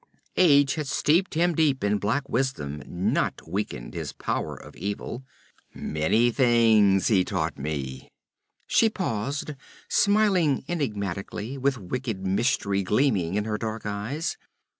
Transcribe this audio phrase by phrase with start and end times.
[0.37, 5.23] Age had steeped him deep in black wisdom, not weakened his powers of evil.
[5.75, 8.09] Many things he taught me'
[8.65, 9.51] She paused,
[9.89, 14.37] smiling enigmatically, with wicked mystery gleaming in her dark eyes.